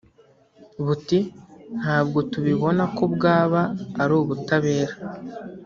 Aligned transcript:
Buti 0.85 1.19
“Ntabwo 1.79 2.19
tubibona 2.31 2.83
ko 2.95 3.03
bwaba 3.13 3.61
ari 4.01 4.13
ubutabera 4.21 4.93